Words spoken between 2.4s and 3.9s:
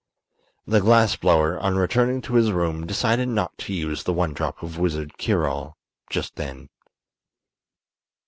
room, decided not to